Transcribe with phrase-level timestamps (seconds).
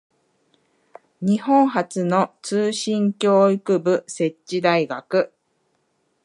[1.21, 5.31] 日本初の通信教育部設置大学